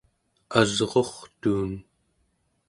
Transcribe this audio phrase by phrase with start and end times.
[0.59, 1.71] asrurtuun